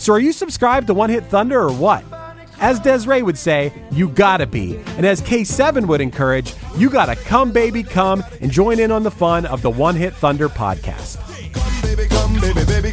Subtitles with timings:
[0.00, 2.02] So are you subscribed to One Hit Thunder or what?
[2.58, 4.78] As Desiree would say, you gotta be.
[4.96, 9.10] And as K7 would encourage, you gotta come, baby, come and join in on the
[9.10, 11.18] fun of the One Hit Thunder podcast.
[11.52, 12.92] Come, baby, come, baby, baby,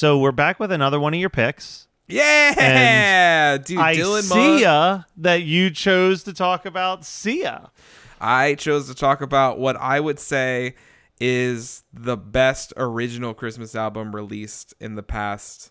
[0.00, 1.86] So we're back with another one of your picks.
[2.08, 3.76] Yeah, dude.
[3.76, 7.70] I Dylan see ya that you chose to talk about Sia.
[8.18, 10.76] I chose to talk about what I would say
[11.20, 15.70] is the best original Christmas album released in the past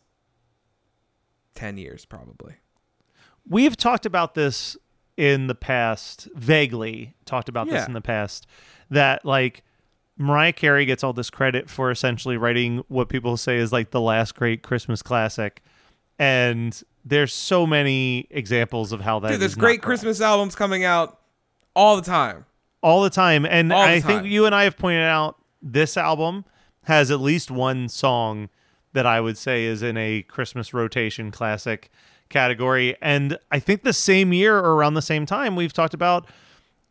[1.55, 2.57] 10 years, probably.
[3.47, 4.77] We've talked about this
[5.17, 8.45] in the past, vaguely talked about this in the past,
[8.91, 9.63] that like
[10.19, 14.01] Mariah Carey gets all this credit for essentially writing what people say is like the
[14.01, 15.63] last great Christmas classic.
[16.19, 19.81] And there's so many examples of how that Dude, there's great.
[19.81, 21.19] Christmas albums coming out
[21.73, 22.45] all the time.
[22.83, 23.45] all the time.
[23.45, 26.43] And the I think you and I have pointed out this album
[26.83, 28.49] has at least one song
[28.93, 31.89] that I would say is in a Christmas rotation classic
[32.27, 32.97] category.
[33.01, 36.27] And I think the same year or around the same time, we've talked about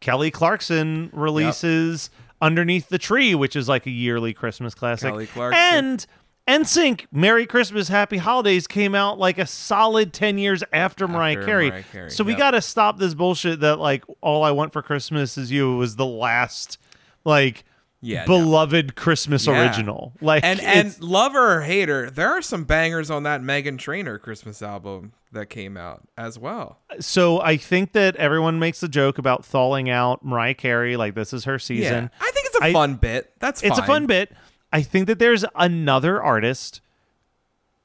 [0.01, 2.09] Kelly Clarkson releases
[2.41, 5.11] Underneath the Tree, which is like a yearly Christmas classic.
[5.11, 5.61] Kelly Clarkson.
[5.61, 6.07] And
[6.49, 11.45] NSYNC, Merry Christmas, Happy Holidays came out like a solid 10 years after, Mariah, After
[11.45, 11.69] Carey.
[11.69, 12.39] Mariah Carey, So we yep.
[12.39, 15.97] got to stop this bullshit that like All I Want for Christmas Is You was
[15.97, 16.79] the last
[17.25, 17.65] like
[18.01, 18.27] Yeah, no.
[18.27, 19.61] beloved Christmas Yeah.
[19.61, 20.13] original.
[20.21, 24.63] Like And and lover or hater, there are some bangers on that Meghan Trainor Christmas
[24.63, 26.79] album that came out as well.
[27.01, 31.33] so I think that everyone makes the joke about thawing out Mariah Carey like this
[31.33, 32.05] is her season.
[32.05, 33.33] Yeah, I think it's a I- fun bit.
[33.41, 34.33] That's it's a fun bit.
[34.73, 36.81] I think that there's another artist.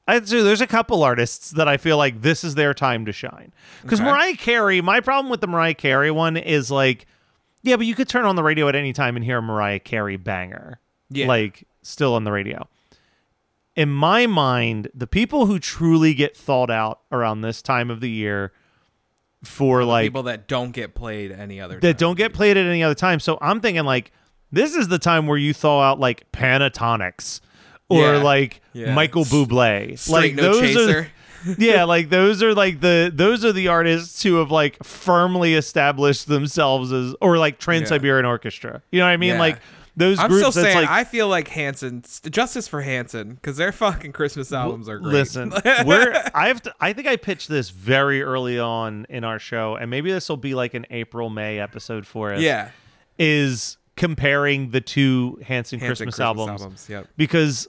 [0.06, 3.52] I'd there's a couple artists that I feel like this is their time to shine.
[3.82, 4.08] Because Okay.
[4.10, 7.06] Mariah Carey, my problem with the Mariah Carey one is like,
[7.64, 9.80] yeah, but you could turn on the radio at any time and hear a Mariah
[9.80, 10.78] Carey banger.
[11.10, 11.26] Yeah.
[11.26, 12.68] Like still on the radio.
[13.74, 18.08] In my mind, the people who truly get thought out around this time of the
[18.10, 18.52] year
[19.42, 22.82] for like People that don't get played any other that don't get played at any
[22.82, 23.20] other time.
[23.20, 24.12] So I'm thinking like
[24.52, 27.40] this is the time where you thaw out like Pentatonix
[27.88, 28.22] or Yeah.
[28.22, 28.94] like Yeah.
[28.94, 29.98] Michael Bublé.
[29.98, 30.98] Straight like No those Chaser.
[31.00, 31.08] are
[31.58, 36.26] yeah, like those are like the those are the artists who have like firmly established
[36.28, 38.82] themselves as or like Trans Siberian Orchestra.
[38.90, 39.34] You know what I mean?
[39.34, 39.38] Yeah.
[39.40, 39.58] Like
[39.96, 43.70] those I'm groups still saying like I feel like Hanson justice for Hanson because their
[43.70, 45.12] fucking Christmas albums are great.
[45.12, 45.52] Listen,
[45.86, 50.10] we're I've I think I pitched this very early on in our show, and maybe
[50.10, 52.40] this will be like an April May episode for us.
[52.40, 52.70] yeah,
[53.18, 57.06] is comparing the two Hanson, Hanson Christmas, albums, Yep.
[57.16, 57.68] because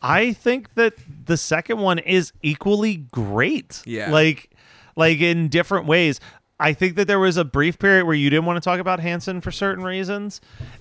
[0.00, 0.94] I think that
[1.26, 3.82] the second one is equally great.
[3.86, 4.10] Yeah.
[4.10, 4.50] like
[4.96, 6.20] like in different ways.
[6.60, 8.98] I think that there was a brief period where you didn't want to talk about
[8.98, 10.40] Hanson for certain reasons,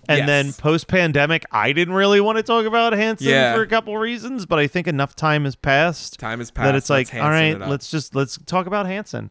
[0.09, 0.27] and Yes.
[0.27, 3.53] then post pandemic, I didn't really want to talk about Hanson Yeah.
[3.53, 4.47] for a couple reasons.
[4.47, 6.65] But I think enough time has passed Time has passed.
[6.65, 9.29] that it's like, all right, let's just let's talk about Hanson.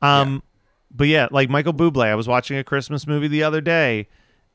[0.00, 0.44] Um,
[0.88, 4.06] but yeah, like Michael Bublé, I was watching a Christmas movie the other day,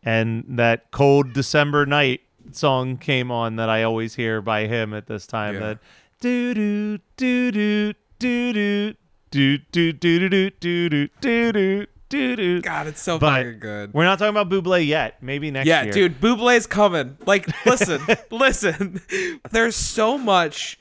[0.01, 5.07] and that "Cold December Night" song came on that I always hear by him at
[5.07, 5.55] this time.
[5.55, 5.59] Yeah.
[5.59, 5.79] That
[6.19, 8.93] do do do do do
[9.31, 11.09] do do do do do do do
[11.51, 12.61] do do do.
[12.61, 13.93] God, it's so But fucking good.
[13.93, 15.21] We're not talking about Buble yet.
[15.21, 15.91] Maybe next Yeah, year.
[15.93, 17.17] dude, Bublé's coming.
[17.25, 18.01] Like, listen,
[18.31, 19.01] listen.
[19.51, 20.77] There's so much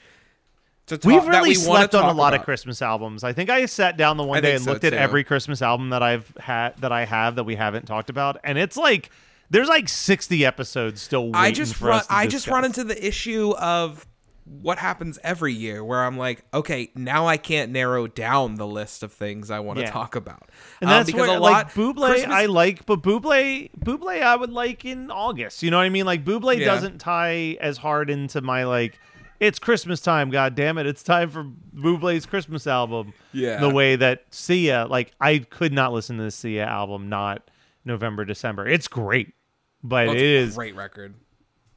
[0.87, 2.45] to talk We've really we slept on a lot of about.
[2.45, 3.25] Christmas albums.
[3.25, 4.99] I think I sat down the one I day and so, looked at too.
[4.99, 8.59] every Christmas album that I've had that I have that we haven't talked about, and
[8.59, 9.11] it's like
[9.53, 12.03] there's like 60 episodes still waiting I just for run.
[12.11, 14.07] I just run into the issue of
[14.45, 19.05] what happens every year, where I'm like, okay, now I can't narrow down the list
[19.05, 19.91] of things I want to Yeah.
[19.93, 20.51] talk about,
[20.81, 24.23] And Um, that's because where, a lot like Buble, Christmas- I like, but Buble, Buble,
[24.23, 25.63] I would like in August.
[25.63, 26.07] You know what I mean?
[26.07, 26.65] Like Buble Yeah.
[26.65, 28.99] doesn't tie as hard into my like.
[29.39, 30.87] It's Christmas time, god damn it!
[30.87, 31.45] It's time for
[31.77, 33.13] Bublé's Christmas album.
[33.33, 33.59] Yeah.
[33.61, 37.49] the way that Sia, like I could not listen to the Sia album not
[37.85, 38.67] November December.
[38.69, 39.35] It's great,
[39.83, 41.15] but Oh, it it's a great record.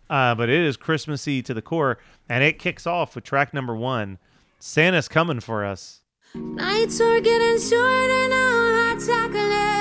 [0.09, 1.97] uh, but it is Christmassy to the core,
[2.29, 4.17] and it kicks off with track number one.
[4.59, 6.01] Santa's coming for us.
[6.33, 9.75] Nights are getting shorter now, hot chocolate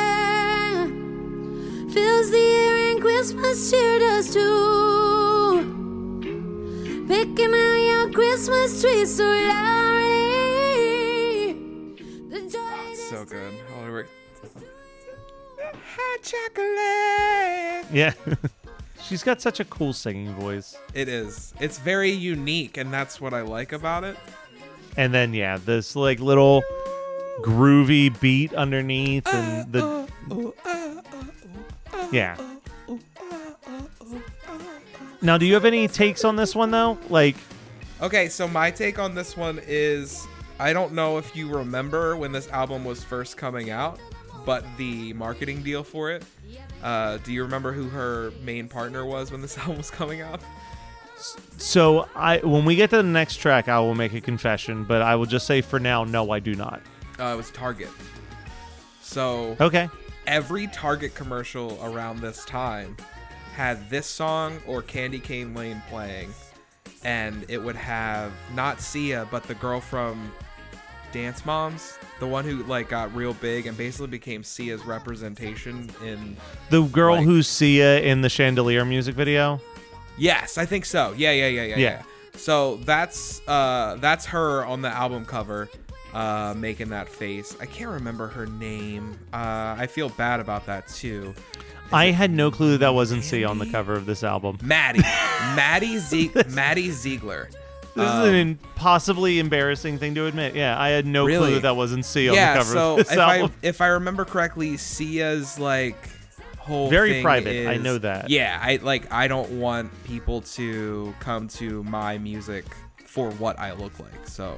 [1.92, 5.70] fills the air and Christmas cheer does too.
[7.08, 9.24] Picking out your Christmas tree so
[10.44, 11.52] loudly.
[12.30, 13.52] The joy So good.
[15.96, 17.94] We're- Hot chocolate.
[17.94, 18.12] Yeah,
[19.02, 20.76] she's got such a cool singing voice.
[20.94, 21.54] It is.
[21.60, 24.16] It's very unique, and that's what I like about it.
[24.96, 26.62] And then yeah, this like little
[27.42, 30.08] groovy beat underneath, and the
[32.12, 32.36] yeah.
[35.22, 36.98] Now, do you have any takes on this one though?
[37.08, 37.36] Like,
[38.02, 40.26] Okay, so my take on this one is
[40.58, 43.98] I don't know if you remember when this album was first coming out,
[44.44, 46.22] but the marketing deal for it.
[46.82, 50.40] Uh, do you remember who her main partner was when this album was coming out?
[51.56, 55.00] so I when we get to the next track, I will make a confession, but
[55.02, 56.82] I will just say for now, no, I do not.
[57.18, 57.88] Uh, it was Target.
[59.00, 59.88] So Okay.
[60.26, 62.96] every Target commercial around this time
[63.54, 66.34] had this song or Candy Cane Lane playing,
[67.04, 70.32] and it would have not Sia, but the girl from
[71.14, 76.36] Dance Moms, the one who like got real big and basically became Sia's representation in.
[76.70, 79.60] The girl Like- who's Sia in the Chandelier music video.
[80.18, 81.14] Yes, I think so.
[81.16, 81.78] Yeah, yeah, yeah, yeah, Yeah.
[81.78, 82.02] yeah.
[82.36, 85.68] So that's uh that's her on the album cover.
[86.12, 87.56] Uh, making that face.
[87.60, 89.18] I can't remember her name.
[89.32, 91.34] Uh, I feel bad about that too.
[91.92, 94.58] I had no clue that, that wasn't Sia on the cover of this album.
[94.62, 95.00] Maddie,
[95.56, 97.48] Maddie Zieg- Maddie Ziegler.
[97.94, 100.54] This is an impossibly embarrassing thing to admit.
[100.56, 103.12] Yeah, I had no clue that that wasn't Sia yeah, on the cover so if
[103.12, 103.52] album.
[103.62, 105.96] I if I remember correctly, Sia's like
[106.58, 108.30] whole Very private, I know that.
[108.30, 112.64] Yeah, I like I don't want people to come to my music
[113.06, 114.26] for what I look like.
[114.26, 114.56] So,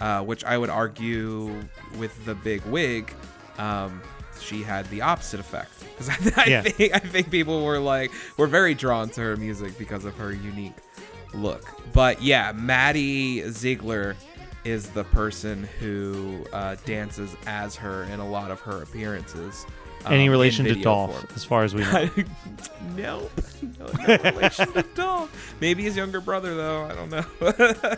[0.00, 1.60] uh, which I would argue
[1.98, 3.12] with the big wig,
[3.58, 4.00] um,
[4.40, 6.62] she had the opposite effect because I, I Yeah.
[6.62, 10.32] think I think people were like were very drawn to her music because of her
[10.32, 10.74] unique
[11.34, 11.62] look.
[11.92, 14.16] But yeah, Maddie Ziegler
[14.64, 19.64] is the person who uh, dances as her in a lot of her appearances.
[20.04, 21.26] um, Any relation to Dolph, form.
[21.34, 22.10] as far as we know.
[22.96, 23.30] no,
[23.78, 25.54] no, no relation to Dolph.
[25.60, 26.84] Maybe his younger brother though.
[26.84, 27.94] I don't know.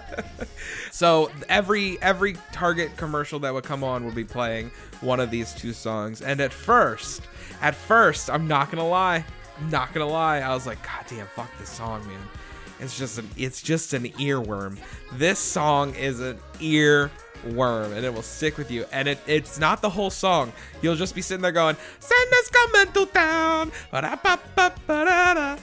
[0.91, 5.53] so every every Target commercial that would come on would be playing one of these
[5.55, 6.23] two songs.
[6.23, 7.23] And at first,
[7.61, 9.25] at first, I'm not gonna lie,
[9.59, 10.39] I'm not gonna lie.
[10.39, 12.21] I was like, God damn, fuck this song, man.
[12.83, 14.77] It's just an it's just an earworm.
[15.13, 18.85] This song is an earworm, and it will stick with you.
[18.93, 20.53] And it, it's not the whole song.
[20.83, 23.73] You'll just be sitting there going, "Santa's coming to town,"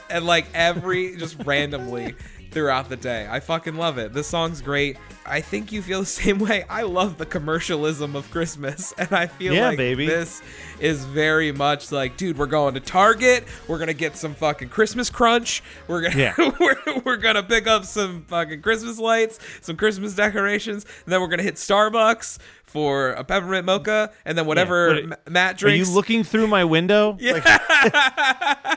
[0.09, 2.15] and like every just randomly
[2.51, 3.27] throughout the day.
[3.29, 4.13] I fucking love it.
[4.13, 4.97] This song's great.
[5.29, 6.63] I think you feel the same way.
[6.69, 10.05] I love the commercialism of Christmas, and I feel Yeah, like baby.
[10.07, 10.41] this
[10.79, 13.45] is very much like, dude, we're going to Target.
[13.67, 15.61] We're gonna get some fucking Christmas crunch.
[15.87, 16.33] We're gonna Yeah.
[16.59, 21.27] we're, we're gonna pick up some fucking Christmas lights, some Christmas decorations, and then we're
[21.27, 25.85] gonna hit Starbucks for a peppermint mocha, and then whatever What- Ma- Matt Are you
[25.91, 27.17] looking through my window?
[27.19, 27.57] Yeah.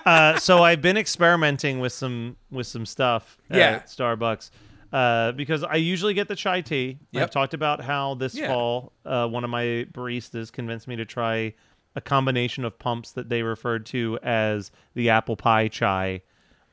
[0.07, 3.57] uh, so I've been experimenting with some with some stuff Yeah.
[3.59, 4.51] at Starbucks
[4.93, 6.99] uh, because I usually get the chai tea.
[7.13, 7.23] Yep.
[7.23, 8.49] I've talked about how this Yeah.
[8.49, 11.55] fall uh, one of my baristas convinced me to try
[11.95, 16.23] a combination of pumps that they referred to as the apple pie chai,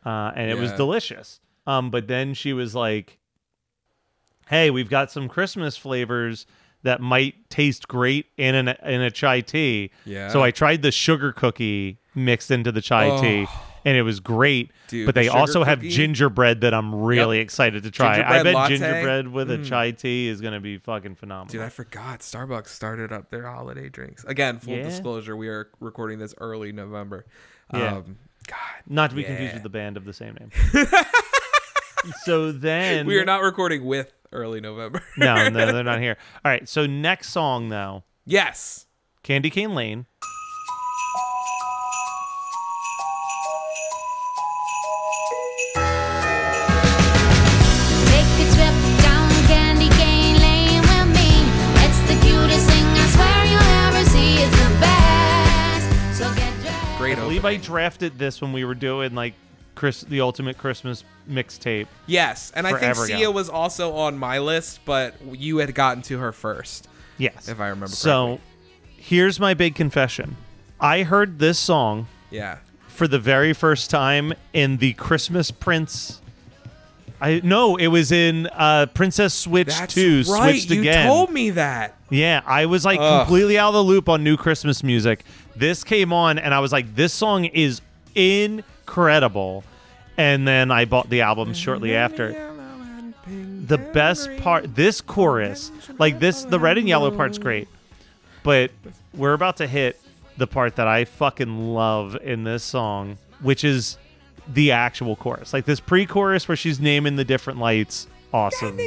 [0.06, 1.40] uh, and it was delicious.
[1.68, 3.20] Um, but then she was like,
[4.50, 6.46] "Hey, we've got some Christmas flavors."
[6.84, 9.92] That might taste great in an in a chai tea.
[10.06, 10.30] Yeah.
[10.30, 13.22] So I tried the sugar cookie mixed into the chai Oh.
[13.22, 13.48] tea,
[13.86, 14.72] and it was great.
[14.88, 18.22] Dude, but they also have gingerbread that I'm really excited to try.
[18.22, 18.78] I bet latte?
[18.78, 19.66] gingerbread with a Mm.
[19.66, 21.52] chai tea is gonna be fucking phenomenal.
[21.52, 22.20] Dude, I forgot.
[22.20, 24.24] Starbucks started up their holiday drinks.
[24.26, 24.84] Again, full Yeah?
[24.84, 27.26] disclosure, we are recording this early November.
[27.74, 27.98] Yeah.
[27.98, 28.18] Um,
[28.48, 28.58] God.
[28.88, 30.50] Not to be confused with the band of the same name.
[32.24, 35.02] so then We are not recording with early November.
[35.18, 36.18] no, no, they're not here.
[36.44, 38.86] All right, so next song though, yes.
[39.24, 40.06] Candy Cane Lane.
[57.46, 59.34] I drafted this when we were doing like
[59.76, 61.88] Chris the ultimate Christmas mixtape.
[62.06, 63.16] Yes, and I think Forever ago.
[63.18, 66.88] Sia was also on my list, but you had gotten to her first.
[67.18, 67.48] Yes.
[67.48, 67.96] If I remember correctly.
[67.96, 68.40] So
[68.98, 70.36] here's my big confession.
[70.80, 72.60] I heard this song Yeah.
[72.88, 76.22] for the very first time in the Christmas Prince.
[77.22, 80.52] I no, it was in uh, Princess Switch That's 2 right.
[80.52, 81.06] switched you again.
[81.06, 81.98] told me that.
[82.10, 83.26] Yeah, I was like Ugh.
[83.26, 85.26] completely out of the loop on new Christmas music.
[85.60, 87.82] This came on and I was like this song is
[88.16, 89.66] incredible.
[90.18, 92.32] And then I bought the album shortly after.
[93.28, 97.68] The best part this chorus, like this the red and yellow part's great.
[98.44, 98.72] But
[99.14, 100.00] we're about to hit
[100.38, 103.98] the part that I fucking love in this song, which is
[104.48, 105.54] the actual chorus.
[105.54, 108.08] Like this pre-chorus where she's naming the different lights.
[108.34, 108.80] Awesome.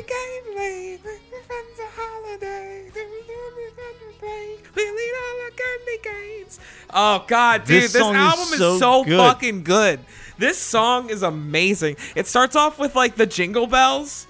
[6.92, 9.16] Oh god, dude, This this, song is album is so so, good.
[9.18, 10.00] fucking good.
[10.38, 11.96] This song is amazing.
[12.14, 14.26] It starts off with like the jingle bells.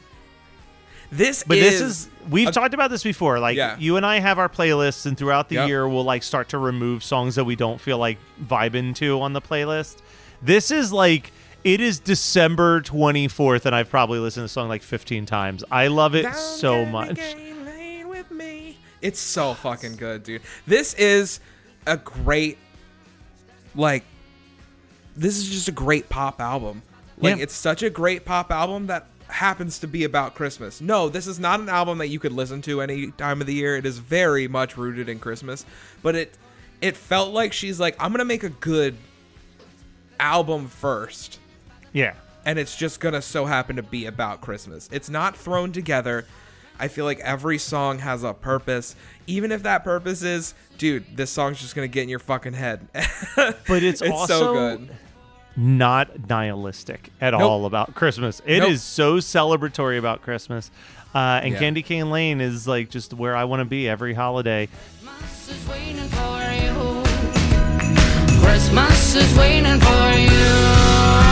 [1.10, 3.38] This But is this is we've a- talked about this before.
[3.38, 3.76] Like Yeah.
[3.78, 5.68] you and I have our playlists, and throughout the Yep.
[5.68, 9.32] year we'll like start to remove songs that we don't feel like vibing to on
[9.32, 9.96] the playlist.
[10.40, 11.32] This is like
[11.64, 15.62] it is December twenty fourth, and I've probably listened to the song like fifteen times.
[15.70, 17.18] I love it Down so much.
[19.00, 20.42] It's so fucking good, dude.
[20.66, 21.40] This is
[21.86, 22.58] a great
[23.74, 24.04] like
[25.16, 26.82] this is just a great pop album.
[27.18, 27.42] Like Yeah.
[27.42, 30.80] it's such a great pop album that happens to be about Christmas.
[30.80, 33.54] No, this is not an album that you could listen to any time of the
[33.54, 33.76] year.
[33.76, 35.64] It is very much rooted in Christmas,
[36.02, 36.34] but it
[36.80, 38.96] it felt like she's like I'm going to make a good
[40.20, 41.38] album first
[41.92, 42.14] Yeah.
[42.44, 44.88] and it's just gonna so happen to be about Christmas.
[44.92, 46.26] It's not thrown together.
[46.78, 51.30] I feel like every song has a purpose, even if that purpose is, dude, this
[51.30, 52.88] song's just gonna get in your fucking head.
[53.36, 54.90] But it's, It's also so good.
[55.56, 57.42] not nihilistic at Nope.
[57.42, 58.40] all about Christmas.
[58.46, 59.20] It is Nope.
[59.22, 60.70] so celebratory about Christmas.
[61.14, 61.58] Uh, and Yeah.
[61.60, 64.68] Candy Cane Lane is like just where I want to be every holiday.
[68.42, 71.31] Christmas is waiting for you.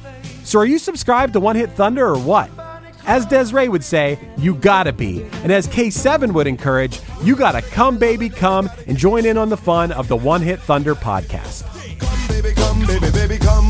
[0.51, 2.49] So are you subscribed to One Hit Thunder or what?
[3.05, 5.23] As Desiree would say, you gotta be.
[5.43, 9.55] And as K7 would encourage, you gotta come, baby, come and join in on the
[9.55, 11.63] fun of the One Hit Thunder podcast.
[11.99, 13.69] Come, baby, come, baby, baby, come,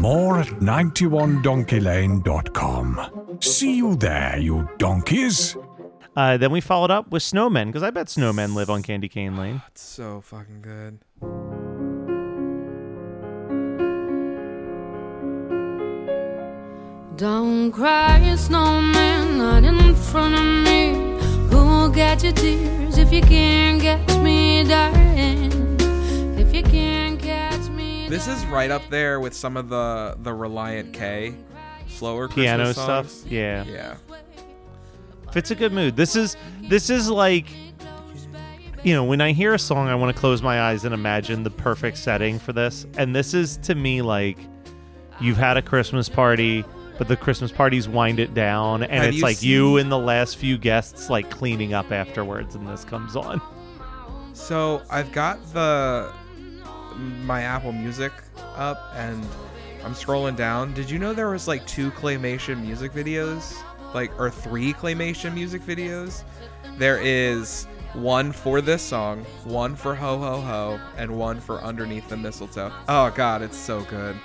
[0.00, 3.36] More at 91donkeylane.com.
[3.40, 5.54] See you there, you donkeys.
[6.16, 9.36] Uh, then we followed up with Snowmen because I bet snowmen live on Candy Cane
[9.36, 9.60] Lane.
[9.68, 11.00] It's so fucking good.
[17.16, 20.94] Don't cry, snowman, not in front of me.
[21.50, 25.52] Who'll get your tears if you can't catch me, darling?
[26.38, 26.89] If you can't catch me.
[28.10, 31.32] This is right up there with some of the the Relient K
[31.88, 33.08] slower Piano Christmas stuff.
[33.08, 33.26] songs.
[33.30, 33.64] Yeah.
[33.64, 33.94] Yeah.
[35.32, 35.94] Fits a good mood.
[35.94, 37.46] This is this is like
[38.82, 41.44] you know, when I hear a song I want to close my eyes and imagine
[41.44, 42.84] the perfect setting for this.
[42.96, 44.38] And this is to me like
[45.20, 46.64] you've had a Christmas party,
[46.98, 49.92] but the Christmas party's wind it down and Have it's you like seen- you and
[49.92, 53.40] the last few guests like cleaning up afterwards and this comes on.
[54.32, 56.12] So I've got the
[57.00, 58.12] my Apple Music
[58.56, 59.24] up and
[59.84, 60.74] I'm scrolling down.
[60.74, 63.56] Did you know there was like two claymation music videos?
[63.94, 66.22] Like or three claymation music videos?
[66.78, 72.08] There is one for this song, one for Ho Ho Ho, and one for Underneath
[72.08, 72.72] the Mistletoe.
[72.88, 74.16] Oh god, it's so good.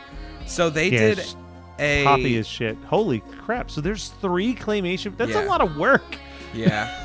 [0.46, 1.36] So they Yeah, did
[1.80, 2.78] a Poppy is shit.
[2.86, 3.72] Holy crap.
[3.72, 6.18] So there's three claymation that's a lot of work.
[6.54, 7.02] Yeah.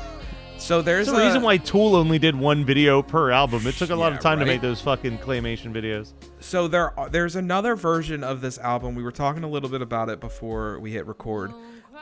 [0.61, 3.65] So there's There's a a reason why Tool only did one video per album.
[3.65, 6.13] It took a lot Yeah, of time to make those fucking claymation videos.
[6.39, 8.93] So there, are- there's another version of this album.
[8.93, 11.51] We were talking a little bit about it before we hit record.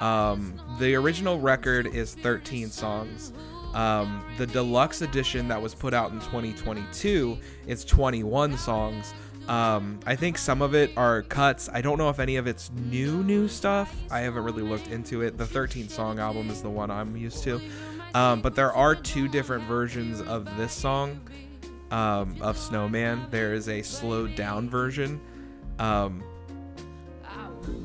[0.01, 3.31] Um, the original record is 13 songs.
[3.73, 9.13] Um, the deluxe edition that was put out in 2022 is 21 songs.
[9.47, 11.69] Um, I think some of it are cuts.
[11.73, 13.95] I don't know if any of it's new, new stuff.
[14.11, 15.37] I haven't really looked into it.
[15.37, 17.59] The 13 song album is the one I'm used to.
[18.13, 21.19] Um, but there are two different versions of this song
[21.91, 23.27] um, of Snowman.
[23.29, 25.19] There is a slowed down version
[25.77, 26.23] um,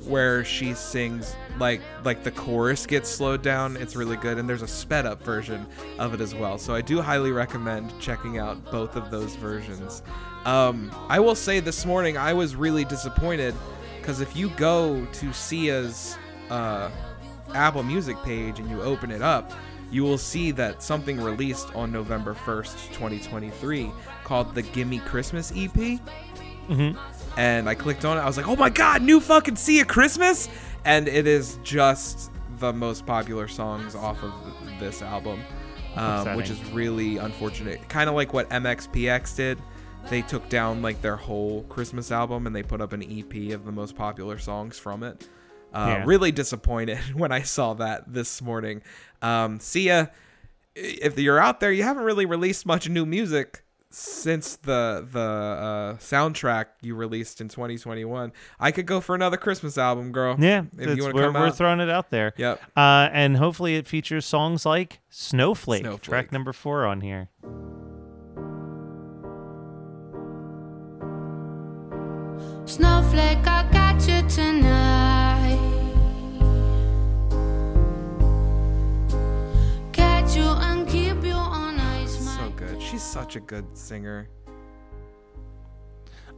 [0.07, 3.77] where she sings like like the chorus gets slowed down.
[3.77, 5.67] It's really good, and there's a sped up version
[5.99, 6.59] of it as well.
[6.59, 10.03] So I do highly recommend checking out both of those versions.
[10.45, 13.55] Um, I will say this morning I was really disappointed
[13.99, 16.19] because if you go to Sia's
[16.51, 16.91] uh,
[17.55, 19.53] Apple Music page and you open it up,
[19.95, 23.91] you will see that something released on November 1st, 2023
[24.25, 26.01] called the Gimme Christmas EP.
[26.69, 26.97] Mhm.
[27.37, 28.21] And I clicked on it.
[28.21, 30.49] I was like, oh my God, new fucking Sia Christmas!
[30.85, 34.33] And it is just the most popular songs off of
[34.81, 35.41] this album,
[35.97, 37.89] um, which is really unfortunate.
[37.89, 39.59] Kind of like what MXPX did.
[40.11, 43.65] They took down like their whole Christmas album and they put up an EP of
[43.65, 45.29] the most popular songs from it.
[45.75, 46.05] Uh, Yeah.
[46.07, 48.83] Really disappointed when I saw that this morning.
[49.21, 50.11] Um, Sia,
[50.75, 53.61] if you're out there, you haven't really released much new music
[53.91, 58.33] since the the uh, soundtrack you released in 2021.
[58.59, 60.35] I could go for another Christmas album, girl.
[60.39, 61.57] Yeah, if you want to we're, come we're out.
[61.57, 62.33] throwing it out there.
[62.37, 62.61] Yep.
[62.77, 66.03] Uh, and hopefully it features songs like Snowflake, Snowflake.
[66.03, 67.29] track number four on here.
[72.67, 74.84] Snowflake, I got you tonight.
[82.95, 84.29] She's such a good singer.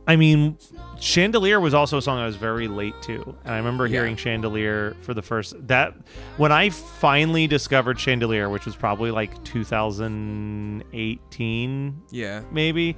[0.07, 0.57] I mean,
[0.99, 3.99] Chandelier was also a song I was very late to, and I remember Yeah.
[3.99, 5.93] hearing Chandelier for the first that
[6.39, 12.41] when I finally discovered Chandelier, which was probably like 2018, Yeah.
[12.51, 12.97] maybe.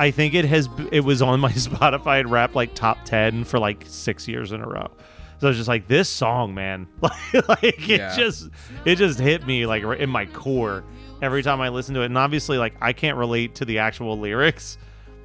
[0.00, 3.60] I think it has it was on my Spotify and rap like top 10 for
[3.60, 4.90] like 6 years in a row.
[5.38, 6.86] So I was just like this song, man.
[7.02, 8.16] like, like it Yeah.
[8.16, 8.48] just
[8.84, 10.82] it just hit me like in my core
[11.22, 12.06] every time I listen to it.
[12.06, 14.78] And obviously like I can't relate to the actual lyrics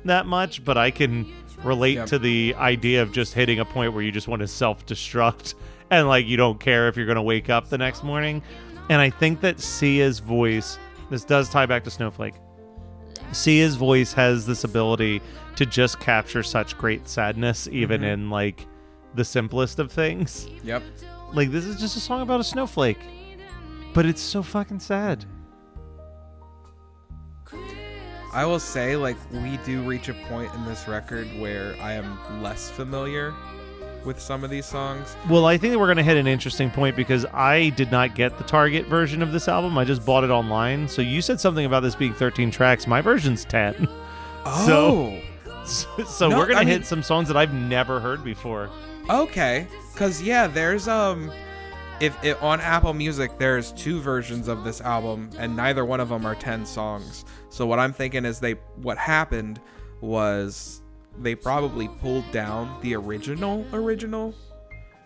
[0.06, 1.32] that much, but I can
[1.64, 2.08] relate Yep.
[2.08, 5.54] to the idea of just hitting a point where you just want to self-destruct
[5.92, 8.42] and like you don't care if you're going to wake up the next morning.
[8.90, 10.78] And I think that Sia's voice
[11.10, 12.34] this does tie back to Snowflake.
[13.32, 15.22] Sia's voice has this ability
[15.56, 18.14] to just capture such great sadness even Mhm.
[18.14, 18.66] in like
[19.16, 20.48] the simplest of things.
[20.64, 20.84] Yep.
[21.34, 23.00] Like this is just a song about a snowflake.
[23.94, 25.26] But it's so fucking sad.
[28.34, 32.42] I will say, like, we do reach a point in this record where I am
[32.42, 33.34] less familiar
[34.06, 35.16] with some of these songs.
[35.30, 38.16] Well, I think that we're going to hit an interesting point because I did not
[38.16, 39.78] get the Target version of this album.
[39.78, 40.88] I just bought it online.
[40.88, 42.88] So you said something about this being 13 tracks.
[42.88, 43.88] My version's 10.
[44.44, 45.20] Oh.
[45.64, 48.72] So, so No, we're going to hit mean- some songs that I've never heard before.
[49.10, 51.32] Okay, cause yeah, there's um,
[52.00, 56.10] if it, on Apple Music there's two versions of this album, and neither one of
[56.10, 57.26] them are ten songs.
[57.50, 59.60] So what I'm thinking is they what happened
[60.00, 60.82] was
[61.20, 64.34] they probably pulled down the original original.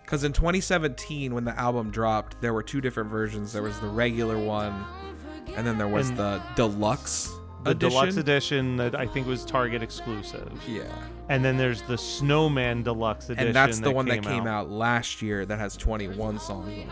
[0.05, 3.51] Cause in 2017 when the album dropped, there were two different versions.
[3.51, 4.85] There was the regular one,
[5.55, 7.31] and then there was And- the deluxe
[7.65, 8.19] the deluxe Edition?
[8.19, 10.51] edition that I think was Target exclusive.
[10.67, 10.83] Yeah.
[11.29, 13.47] And then there's the Snowman deluxe edition.
[13.47, 14.69] And that's the that one came that came out.
[14.69, 16.87] last year that has 21 songs on it.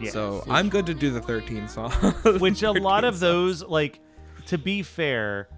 [0.00, 0.10] Yeah.
[0.10, 1.94] So I'm good to do the 13 songs.
[2.40, 4.00] Which a lot of those, like,
[4.46, 5.48] to be fair,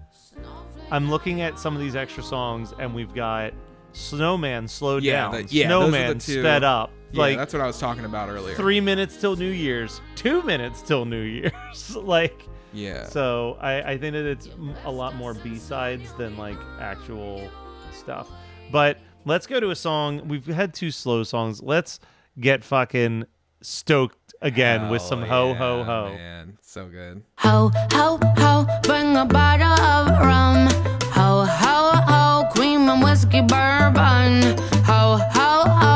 [0.91, 3.53] I'm looking at some of these extra songs, and we've got
[3.93, 6.91] Snowman slowed Yeah, down, the- yeah, those are the Snowman sped up.
[7.11, 8.55] Yeah, like that's what I was talking about earlier.
[8.55, 11.95] three minutes till New Year's, two minutes till New Year's.
[11.95, 12.41] like,
[12.75, 13.07] Yeah.
[13.07, 14.49] So I, I think that it's
[14.83, 17.49] a lot more B sides than like actual
[17.93, 18.29] stuff.
[18.71, 20.27] But let's go to a song.
[20.27, 21.61] We've had two slow songs.
[21.61, 21.99] Let's
[22.39, 23.25] get fucking
[23.61, 26.09] stoked again with some ho ho ho.
[26.13, 27.23] Man, so good.
[27.39, 30.67] Ho, ho, ho, bring a bottle of rum.
[31.13, 34.57] Ho, ho, ho, cream and whiskey bourbon.
[34.85, 35.94] Ho, ho, ho,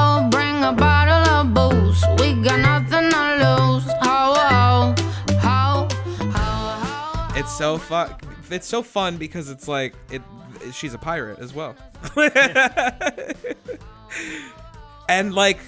[7.60, 8.16] so fun.
[8.50, 10.22] It's so fun because it's like it.
[10.74, 11.76] She's a pirate as well.
[15.10, 15.60] and like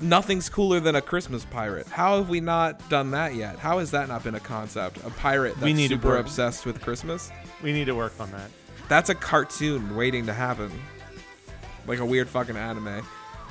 [0.00, 1.86] nothing's cooler than a Christmas pirate.
[1.86, 3.58] How have we not done that yet?
[3.58, 4.98] How has that not been a concept?
[4.98, 7.30] A pirate that's We need to super work- obsessed with Christmas.
[7.62, 8.50] We need to work on that.
[8.88, 10.70] That's a cartoon waiting to happen.
[11.86, 13.02] Like a weird fucking anime.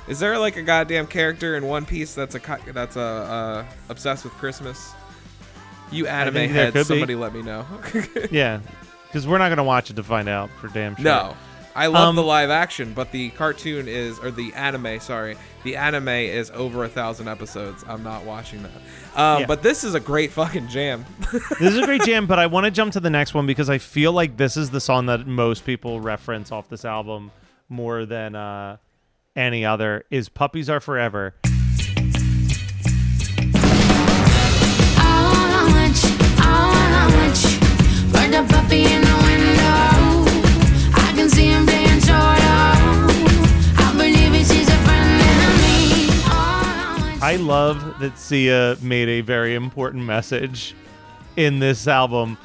[0.07, 2.41] Is there like a goddamn character in One Piece that's a
[2.73, 4.93] that's a uh, obsessed with Christmas?
[5.91, 6.99] You anime think there heads, could be.
[6.99, 7.65] somebody let me know.
[8.31, 8.59] Yeah,
[9.07, 11.03] because we're not gonna watch it to find out for damn sure.
[11.03, 11.37] No.
[11.77, 15.75] I love Um, the live action, but the cartoon is, or the anime, sorry, the
[15.75, 17.83] anime is over a thousand episodes.
[17.85, 18.71] I'm not watching that.
[19.21, 19.45] Um, Yeah.
[19.45, 21.05] But this is a great fucking jam.
[21.59, 23.69] this is a great jam, but I want to jump to the next one because
[23.69, 27.31] I feel like this is the song that most people reference off this album
[27.67, 28.77] more than uh,
[29.35, 30.05] any other.
[30.09, 31.35] Is "Puppies Are Forever."
[47.45, 50.75] Love that Sia made a very important message
[51.37, 52.37] in this album,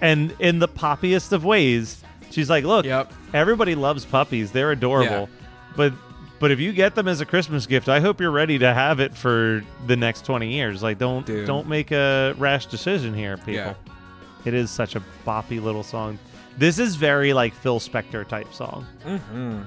[0.00, 2.02] and in the poppiest of ways.
[2.30, 3.12] She's like, "Look, Yep.
[3.32, 5.28] everybody loves puppies; they're adorable,
[5.76, 5.92] but."
[6.40, 9.00] But if you get them as a Christmas gift, I hope you're ready to have
[9.00, 10.84] it for the next 20 years.
[10.84, 11.48] Like don't Dude.
[11.48, 13.54] don't make a rash decision here, people.
[13.54, 13.74] Yeah.
[14.44, 16.16] It is such a boppy little song.
[16.56, 18.86] This is very like Phil Spector type song.
[19.04, 19.62] mm-hmm.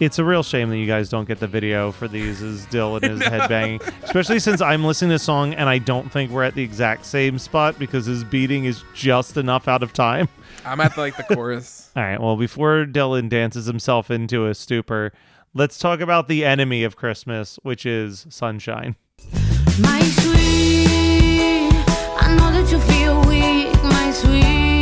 [0.00, 3.08] It's a real shame that you guys don't get the video for these as Dylan
[3.08, 3.80] is headbanging.
[4.02, 7.06] Especially since I'm listening to the song and I don't think we're at the exact
[7.06, 10.28] same spot because his beating is just enough out of time.
[10.64, 11.92] I'm at like the chorus.
[11.96, 15.12] All right, well, before Dylan dances himself into a stupor,
[15.54, 18.96] let's talk about the enemy of Christmas, which is sunshine.
[19.78, 21.70] My sweet,
[22.20, 24.73] I know that you feel weak, my sweet.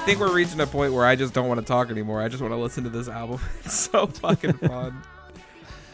[0.00, 2.20] Think we're reaching a point where I just don't want to talk anymore.
[2.20, 3.40] I just want to listen to this album.
[3.64, 5.02] It's so fucking fun.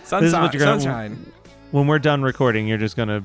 [0.04, 0.32] Sunshine.
[0.32, 1.32] gonna- Sunshine.
[1.72, 3.22] When we're done recording, you're just going to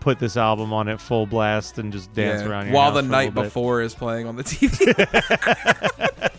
[0.00, 3.02] put this album on at full blast and just dance Yeah, around your while the
[3.02, 3.44] night little bit.
[3.44, 5.50] before is playing on the TV.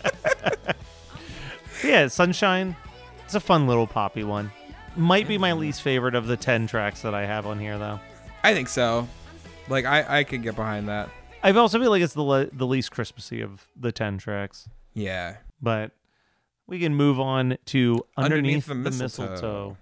[1.84, 2.76] Yeah, Sunshine.
[3.24, 4.50] It's a fun little poppy one.
[4.96, 5.60] Might be my mm-hmm.
[5.60, 8.00] least favorite of the 10 tracks that I have on here, though.
[8.42, 9.08] I think so.
[9.68, 11.10] Like I, I could get behind that.
[11.42, 14.68] I also feel like it's the le- the least Christmassy of the 10 tracks.
[14.94, 15.36] Yeah.
[15.62, 15.92] But
[16.66, 19.30] we can move on to Underneath, Underneath the the, Mistletoe.
[19.30, 19.76] mistletoe.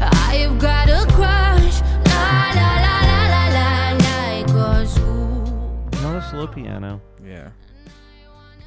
[0.00, 6.02] I've got a crush, la la la la la la, like a zoo.
[6.02, 7.00] Not slow piano.
[7.24, 7.50] Yeah.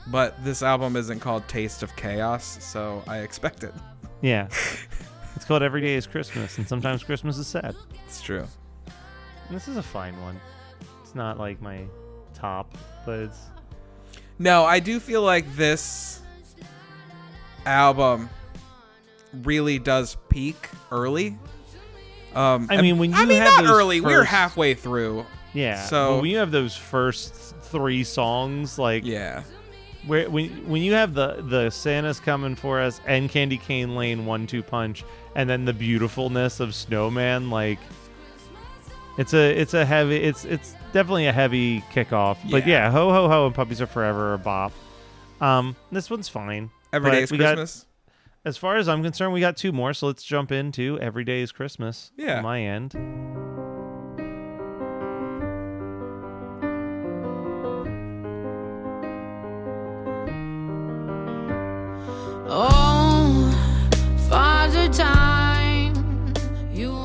[0.08, 3.74] But this album isn't called Taste of Chaos, so I expect it.
[4.22, 4.48] Yeah.
[5.36, 7.76] it's called Every Day is Christmas, and sometimes Christmas is sad.
[8.06, 8.46] It's true.
[9.48, 10.40] And this is a fine one.
[11.04, 11.84] It's not like my
[12.34, 13.40] top, but it's.
[14.38, 16.22] No, I do feel like this
[17.66, 18.30] album
[19.44, 21.38] really does peak early.
[22.36, 24.02] Um, I mean, when I you mean, have not early.
[24.02, 25.26] We were first- halfway through.
[25.54, 25.84] Yeah.
[25.86, 29.44] So- when you have those first three songs, like Yeah.
[30.10, 34.26] Where when when you have the the Santa's coming for us and Candy Cane Lane
[34.26, 37.80] one two punch, and then the beautifulness of Snowman, like
[39.18, 42.38] it's a it's a heavy it's it's definitely a heavy kickoff.
[42.50, 42.86] But Yeah.
[42.86, 44.74] yeah, ho ho ho and puppies are forever a bop.
[45.40, 46.70] Um, this one's fine.
[46.92, 47.86] Every Day is we got- Christmas.
[48.44, 51.42] as far as I'm concerned, we got two more, so let's jump into Every Day
[51.42, 52.12] is Christmas.
[52.18, 52.38] Yeah.
[52.38, 52.94] on my end.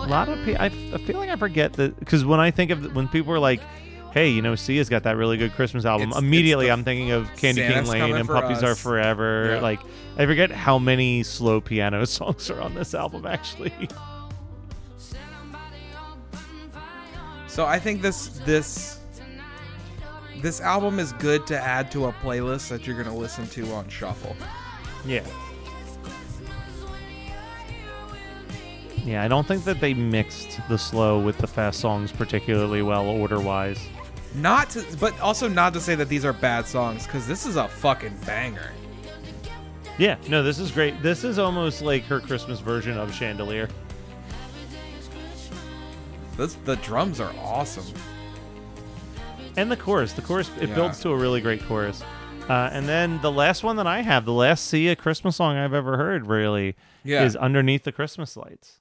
[0.05, 0.61] A lot of people.
[0.61, 3.39] I, feel like I forget that because when I think of the, when people are
[3.39, 3.61] like,
[4.13, 7.27] "Hey, you know, Sia's got that really good Christmas album," It's- immediately I'm thinking of
[7.37, 8.65] Candy Santa's Cane Lane and Puppies Us.
[8.65, 9.55] Are Forever.
[9.55, 9.61] Yeah.
[9.61, 9.81] Like,
[10.17, 13.27] I forget how many slow piano songs are on this album.
[13.27, 13.73] Actually,
[17.49, 18.99] So I think this this
[20.43, 23.89] this album is good to add to a playlist that you're gonna listen to on
[23.89, 24.37] shuffle
[25.07, 25.25] yeah.
[29.05, 33.07] Yeah, I don't think that they mixed the slow with the fast songs particularly well
[33.07, 33.79] order wise.
[34.35, 37.57] Not to, but also not to say that these are bad songs because this is
[37.57, 38.73] a fucking banger.
[39.99, 41.03] Yeah, no, this is great.
[41.03, 43.69] This is almost like her Christmas version of Chandelier.
[46.37, 47.85] This, the drums are awesome.
[49.57, 50.15] And the chorus.
[50.15, 50.75] The chorus, it Yeah.
[50.75, 52.03] builds to a really great chorus.
[52.49, 55.73] Uh, and then the last one that I have, the last Sia Christmas song I've
[55.73, 57.25] ever heard, really, Yeah.
[57.25, 58.81] is Underneath the Christmas Lights.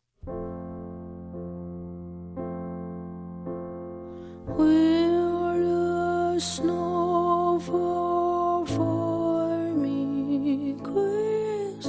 [4.46, 11.86] Will the snow fall for me Christmas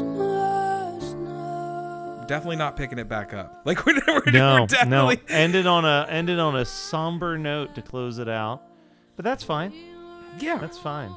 [1.14, 2.24] night?
[2.28, 3.62] Definitely not picking it back up.
[3.64, 4.66] Like we're, we're, No, we're no.
[4.66, 8.62] definitely Ended on a ended on a somber note to close it out.
[9.16, 9.72] But that's fine.
[10.38, 10.58] yeah.
[10.58, 11.14] That's fine.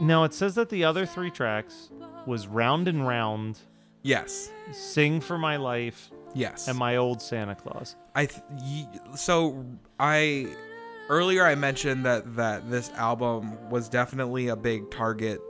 [0.00, 1.90] No, it says that the other three tracks
[2.26, 3.58] was Round and Round,
[4.02, 6.68] yes, Sing for My Life, yes.
[6.68, 7.96] and My Old Santa Claus.
[8.14, 9.64] I th- y- so
[10.00, 10.48] I
[11.08, 15.40] earlier I mentioned that that this album was definitely a big target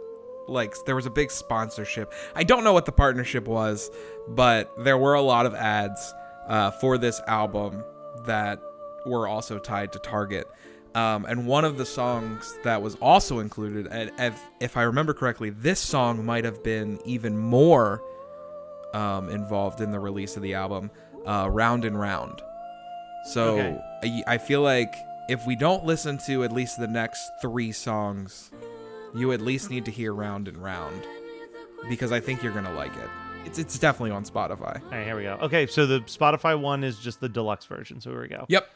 [0.48, 2.12] like there was a big sponsorship.
[2.35, 3.90] I don't know what the partnership was,
[4.28, 6.12] but there were a lot of ads
[6.48, 7.85] uh, for this album
[8.26, 8.61] that
[9.07, 10.46] were also tied to Target.
[10.94, 15.14] Um, and one of the songs that was also included, and if, if I remember
[15.14, 18.02] correctly, this song might have been even more
[18.92, 20.90] um, involved in the release of the album,
[21.26, 22.40] uh, Round and Round.
[23.33, 23.78] So Okay.
[24.28, 24.94] I, I feel like
[25.31, 28.50] if we don't listen to at least the next three songs,
[29.14, 31.07] you at least need to hear Round and Round
[31.88, 33.09] because I think you're gonna like it.
[33.44, 34.83] It's it's definitely on Spotify.
[34.85, 35.38] All right, here we go.
[35.42, 38.00] Okay, so the Spotify one is just the deluxe version.
[38.00, 38.44] So here we go.
[38.48, 38.68] Yep,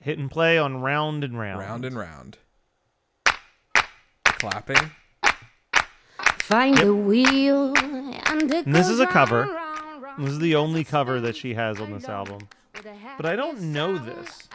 [0.00, 1.60] Hit and play on Round and Round.
[1.60, 2.38] Round and Round.
[4.24, 4.90] Clapping.
[6.38, 8.22] Find the wheel and, it
[8.66, 9.42] And this goes is a cover.
[9.42, 10.24] round, round, round.
[10.24, 12.48] This is the only cover that she has on this album.
[13.16, 14.48] But I don't know this.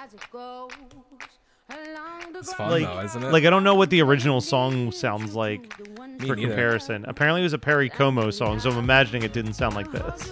[2.38, 3.32] It's fun Like, though, isn't it?
[3.32, 5.96] like I don't know what the original song sounds like Me
[6.28, 6.48] for neither.
[6.48, 7.06] comparison.
[7.08, 10.32] Apparently, it was a Perry Como song, so I'm imagining it didn't sound like this.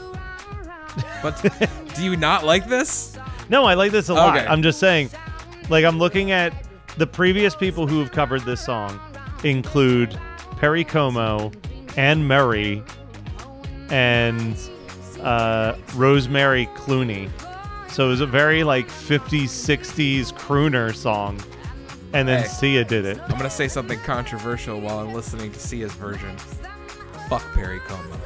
[1.21, 1.41] But
[1.95, 3.17] do you not like this?
[3.49, 4.37] No, I like this a lot.
[4.37, 4.45] Okay.
[4.47, 5.09] I'm just saying,
[5.69, 6.53] like I'm looking at
[6.97, 8.99] the previous people who have covered this song
[9.43, 10.17] include
[10.57, 11.51] Perry Como,
[11.97, 12.83] Anne Murray,
[13.89, 14.57] and
[15.21, 17.29] uh, Rosemary Clooney.
[17.89, 21.39] So it was a very like 50s, 60s crooner song.
[22.13, 22.47] And then Hey.
[22.47, 23.19] Sia did it.
[23.21, 26.35] I'm gonna say something controversial while I'm listening to Sia's version.
[27.27, 28.17] Fuck Perry Como.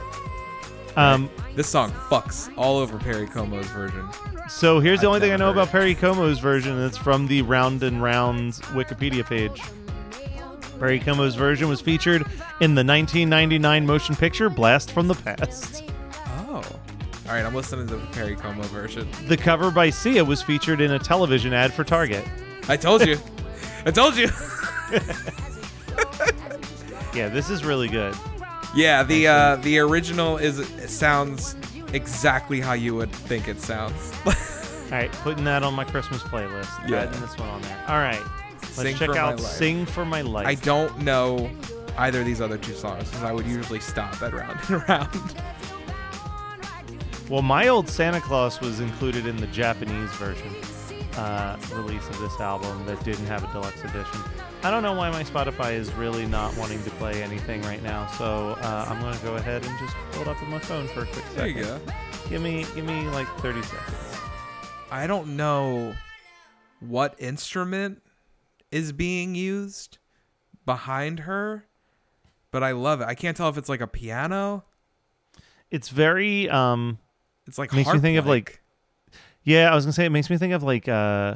[0.97, 4.08] Um, This song fucks all over Perry Como's version.
[4.49, 5.69] So here's the I've only thing I never know heard about.
[5.69, 9.62] Perry Como's version, and it's from the Round and Round Wikipedia page.
[10.79, 12.21] Perry Como's version was featured
[12.62, 15.83] in the 1999 motion picture Blast from the Past.
[16.47, 16.55] Oh.
[16.55, 19.07] All right, I'm listening to the Perry Como version.
[19.27, 22.25] The cover by Sia was featured in a television ad for Target.
[22.69, 23.17] I told you.
[23.86, 24.29] I told you.
[27.13, 28.13] Yeah, this is really good.
[28.75, 31.55] yeah, the uh, the original is it sounds
[31.97, 34.13] exactly how you would think it sounds.
[34.25, 36.89] All right, putting that on my Christmas playlist.
[36.89, 37.01] Yeah.
[37.03, 37.83] Adding this one on there.
[37.89, 38.21] All right,
[38.62, 39.39] let's Sing check out.
[39.39, 41.49] "Sing for My Life." I don't know
[41.97, 45.36] either of these other two songs because I would usually stop at round and round.
[47.29, 50.55] Well, my old Santa Claus was included in the Japanese version
[51.17, 54.21] uh, release of this album that didn't have a deluxe edition.
[54.63, 58.07] I don't know why my Spotify is really not wanting to play anything right now,
[58.17, 61.01] so uh, I'm gonna go ahead and just pull it up on my phone for
[61.01, 61.37] a quick second.
[61.37, 61.79] There you go.
[62.29, 64.17] Give me, give me like 30 seconds.
[64.91, 65.95] I don't know
[66.79, 68.01] what instrument
[68.71, 69.99] is being used
[70.65, 71.65] behind her,
[72.51, 73.05] but I love it.
[73.07, 74.65] I can't tell if it's like a piano.
[75.71, 76.97] It's very um,
[77.47, 78.61] It's like makes me think of like
[79.43, 81.35] yeah i was gonna say it makes me think of like uh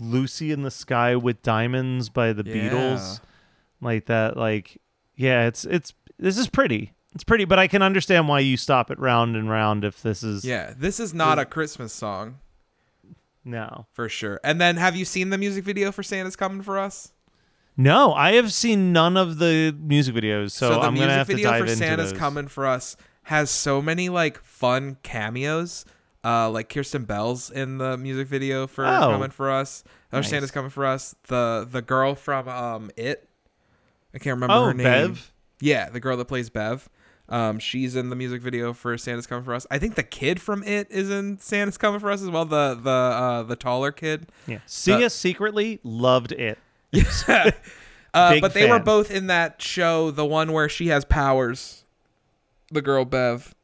[0.00, 2.54] lucy in the sky with diamonds by the Yeah.
[2.70, 3.20] beatles
[3.80, 4.78] like that like
[5.16, 8.90] yeah it's it's this is pretty it's pretty but i can understand why you stop
[8.90, 12.38] it round and round if this is Yeah, this is not a Christmas song
[13.44, 14.38] no for sure.
[14.44, 17.12] And then, have you seen the music video for "Santa's Coming for Us"?
[17.76, 21.26] no i have seen none of the music videos so, the i'm music gonna have
[21.26, 22.18] to video dive for "Santa's those.
[22.18, 25.84] Coming for Us" has so many like fun cameos
[26.24, 29.10] Uh, like Kristen Bell's in the music video for Oh.
[29.10, 29.82] Coming for Us.
[30.12, 30.28] Nice.
[30.30, 31.14] Santa's Coming for Us.
[31.28, 33.28] The the girl from um It.
[34.14, 34.84] I can't remember Oh, her name.
[34.84, 35.32] Bev?
[35.60, 36.88] Yeah, the girl that plays Bev.
[37.28, 39.66] Um, she's in the music video for Santa's Coming for Us.
[39.70, 42.44] I think the kid from It is in Santa's Coming for Us as well.
[42.44, 44.26] The the uh, the taller kid.
[44.46, 44.58] Yeah.
[44.66, 46.58] Sia Uh, secretly loved it.
[48.14, 51.84] Uh, Big but they were both in that show, the one where she has powers.
[52.70, 53.54] The girl Bev,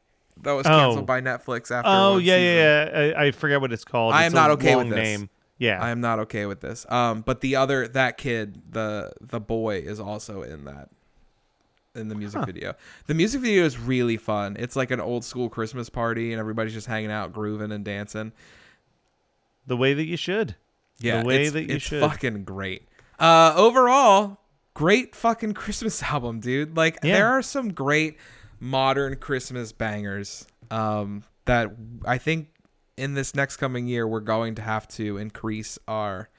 [0.43, 1.05] that was canceled Oh.
[1.05, 1.89] by Netflix after.
[1.89, 2.45] Oh one yeah, season.
[2.55, 3.13] yeah, yeah.
[3.19, 4.13] I, I forget what it's called.
[4.13, 4.95] I It's am a not okay with this.
[4.95, 5.29] name.
[5.57, 5.81] Yeah.
[5.81, 6.85] I am not okay with this.
[6.89, 10.89] Um, but the other that kid, the the boy, is also in that
[11.95, 12.45] in the music Huh.
[12.45, 12.73] video.
[13.07, 14.55] The music video is really fun.
[14.59, 18.31] It's like an old school Christmas party, and everybody's just hanging out, grooving and dancing.
[19.67, 20.55] the way that you should.
[20.99, 22.01] Yeah, the way it's, that you it's should.
[22.01, 22.87] fucking great.
[23.19, 24.37] Uh, overall,
[24.73, 26.75] great fucking Christmas album, dude.
[26.75, 27.13] Like Yeah.
[27.17, 28.17] there are some great
[28.59, 30.45] modern Christmas bangers.
[30.71, 31.69] Um, that
[32.05, 32.49] I think
[32.97, 36.29] in this next coming year we're going to have to increase our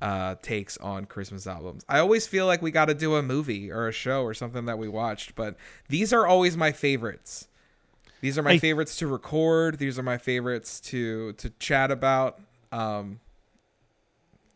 [0.00, 1.84] uh takes on Christmas albums.
[1.88, 4.64] I always feel like we got to do a movie or a show or something
[4.64, 5.56] that we watched, but
[5.88, 7.46] these are always my favorites.
[8.20, 9.78] These are my I- favorites to record.
[9.78, 12.40] These are my favorites to to chat about.
[12.72, 13.20] Um,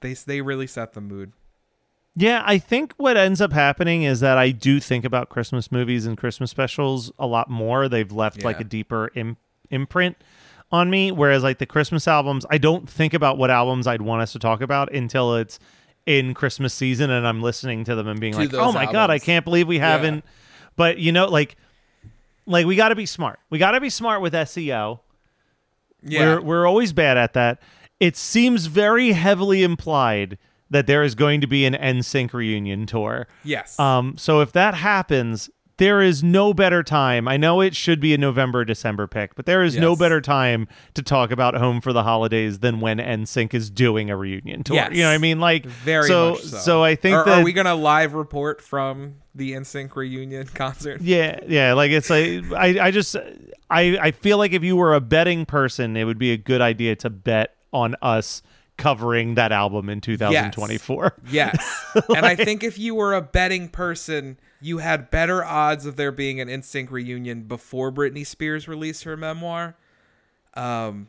[0.00, 1.32] they they really set the mood.
[2.18, 6.06] Yeah, I think what ends up happening is that I do think about Christmas movies
[6.06, 7.90] and Christmas specials a lot more.
[7.90, 9.36] They've left like a deeper Im-
[9.70, 10.16] imprint
[10.72, 11.12] on me.
[11.12, 14.38] Whereas like the Christmas albums, I don't think about what albums I'd want us to
[14.38, 15.58] talk about until it's
[16.06, 19.10] in Christmas season and I'm listening to them and being To like, "Oh my god,
[19.10, 20.24] I can't believe we haven't."
[20.74, 21.56] But you know, like,
[22.46, 23.40] like we got to be smart.
[23.50, 25.00] We got to be smart with SEO.
[26.02, 26.20] Yeah.
[26.20, 27.60] We're we're always bad at that.
[28.00, 30.38] It seems very heavily implied
[30.70, 33.26] that there is going to be an NSYNC reunion tour.
[33.44, 33.78] Yes.
[33.78, 37.28] Um so if that happens, there is no better time.
[37.28, 40.68] I know it should be a November December pick, but there is no better time
[40.94, 44.76] to talk about Home for the Holidays than when NSYNC is doing a reunion tour.
[44.76, 44.92] Yes.
[44.92, 45.38] You know what I mean?
[45.38, 46.82] Like Very so much so.
[46.82, 51.02] I think are, that are we gonna live report from the NSYNC reunion concert?
[51.02, 51.74] Yeah, yeah.
[51.74, 53.14] Like it's like I, I just
[53.68, 56.62] I I feel like if you were a betting person, it would be a good
[56.62, 58.42] idea to bet on us
[58.76, 61.14] covering that album in 2024.
[61.30, 61.84] Yes.
[62.14, 66.12] and I think if you were a betting person, you had better odds of there
[66.12, 69.76] being an NSYNC reunion before Britney Spears released her memoir.
[70.54, 71.08] Um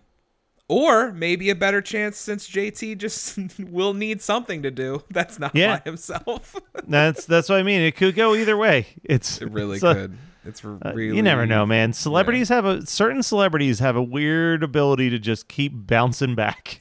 [0.70, 5.56] or maybe a better chance since JT just will need something to do that's not
[5.56, 5.78] Yeah.
[5.78, 6.56] by himself.
[6.88, 7.82] That's that's what I mean.
[7.82, 8.88] It could go either way.
[9.04, 10.12] It's it really it's a-.
[10.46, 11.92] It's uh, really you never know, man.
[11.92, 16.80] Celebrities have a certain celebrities have a weird ability to just keep bouncing back.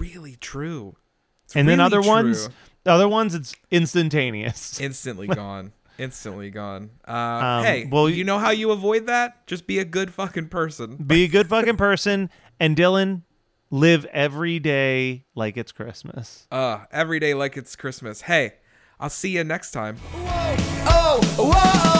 [0.00, 0.96] It's really true.
[1.44, 2.48] It's and then really other ones,
[2.86, 4.80] other ones, it's instantaneous.
[4.80, 5.72] instantly gone.
[5.98, 6.90] Instantly gone.
[7.06, 9.46] Uh, Um, hey, well, you know how you avoid that?
[9.46, 10.96] Just be a good fucking person.
[10.96, 13.22] Be a good fucking person, and Dylan,
[13.70, 16.46] live every day like it's Christmas.
[16.50, 18.22] Uh, every day like it's Christmas.
[18.22, 18.54] Hey,
[18.98, 19.96] I'll see you next time.
[20.14, 21.99] Oh, whoa, oh, now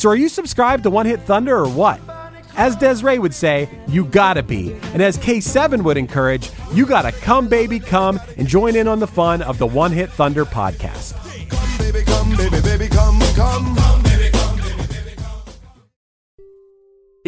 [0.00, 2.00] So are you subscribed to One Hit Thunder or what?
[2.56, 4.72] As Desiree would say, you gotta be.
[4.94, 9.06] And as K7 would encourage, you gotta come, baby, come and join in on the
[9.06, 11.12] fun of the One Hit Thunder podcast.
[11.78, 13.20] Baby, come, baby, baby, come,